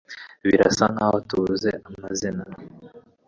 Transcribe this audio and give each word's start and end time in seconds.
Birasa 0.47 0.85
nkaho 0.93 1.17
tubuze 1.27 1.69
amazi 1.87 2.29